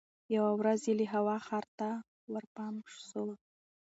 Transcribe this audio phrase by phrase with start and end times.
[0.35, 1.89] یوه ورځ یې له هوا ښار ته
[2.33, 2.75] ورپام
[3.09, 3.25] سو